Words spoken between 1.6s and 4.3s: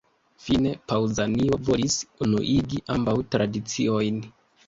volis unuigi ambaŭ tradiciojn.